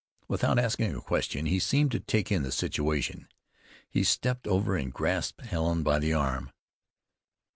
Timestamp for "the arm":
5.99-6.49